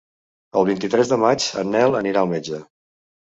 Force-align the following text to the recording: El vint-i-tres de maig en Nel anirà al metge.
El 0.61 0.63
vint-i-tres 0.69 1.11
de 1.11 1.19
maig 1.25 1.45
en 1.65 1.69
Nel 1.75 1.99
anirà 2.01 2.25
al 2.25 2.33
metge. 2.33 2.63